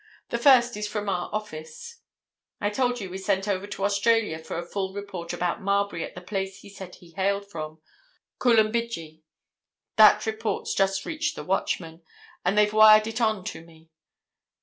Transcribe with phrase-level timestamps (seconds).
[0.29, 2.01] The first is from our office.
[2.59, 6.15] I told you we sent over to Australia for a full report about Marbury at
[6.15, 9.21] the place he said he hailed from—Coolumbidgee.
[9.97, 12.01] That report's just reached the Watchman,
[12.43, 13.91] and they've wired it on to me.